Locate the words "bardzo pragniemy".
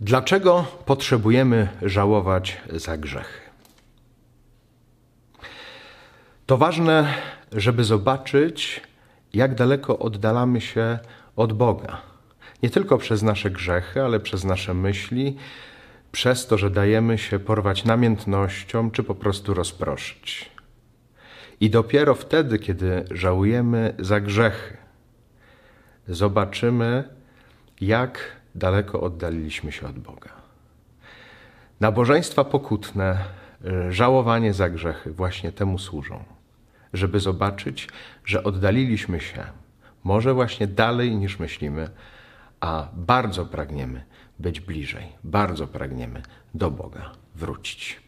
42.92-44.04, 45.24-46.22